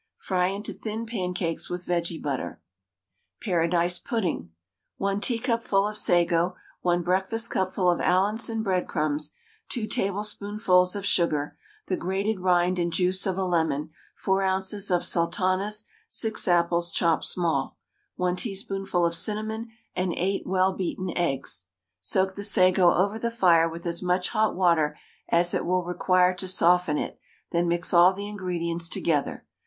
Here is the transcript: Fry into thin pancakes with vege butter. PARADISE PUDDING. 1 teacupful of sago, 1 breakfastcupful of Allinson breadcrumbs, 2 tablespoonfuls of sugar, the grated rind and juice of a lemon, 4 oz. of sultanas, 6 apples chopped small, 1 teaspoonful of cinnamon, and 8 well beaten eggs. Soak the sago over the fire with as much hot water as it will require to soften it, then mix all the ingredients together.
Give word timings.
Fry 0.17 0.47
into 0.47 0.73
thin 0.73 1.05
pancakes 1.05 1.69
with 1.69 1.85
vege 1.85 2.19
butter. 2.23 2.59
PARADISE 3.39 3.99
PUDDING. 3.99 4.49
1 4.97 5.21
teacupful 5.21 5.87
of 5.87 5.95
sago, 5.95 6.55
1 6.81 7.03
breakfastcupful 7.03 7.93
of 7.93 8.01
Allinson 8.01 8.63
breadcrumbs, 8.63 9.31
2 9.69 9.85
tablespoonfuls 9.85 10.95
of 10.95 11.05
sugar, 11.05 11.55
the 11.85 11.95
grated 11.97 12.39
rind 12.39 12.79
and 12.79 12.91
juice 12.91 13.27
of 13.27 13.37
a 13.37 13.43
lemon, 13.45 13.91
4 14.15 14.41
oz. 14.41 14.89
of 14.89 15.03
sultanas, 15.05 15.83
6 16.09 16.47
apples 16.47 16.91
chopped 16.91 17.25
small, 17.25 17.77
1 18.15 18.37
teaspoonful 18.37 19.05
of 19.05 19.13
cinnamon, 19.13 19.69
and 19.95 20.13
8 20.17 20.47
well 20.47 20.73
beaten 20.73 21.15
eggs. 21.15 21.65
Soak 21.99 22.33
the 22.33 22.43
sago 22.43 22.91
over 22.91 23.19
the 23.19 23.29
fire 23.29 23.69
with 23.69 23.85
as 23.85 24.01
much 24.01 24.29
hot 24.29 24.55
water 24.55 24.97
as 25.29 25.53
it 25.53 25.63
will 25.63 25.83
require 25.83 26.33
to 26.37 26.47
soften 26.47 26.97
it, 26.97 27.19
then 27.51 27.67
mix 27.67 27.93
all 27.93 28.15
the 28.15 28.27
ingredients 28.27 28.89
together. 28.89 29.45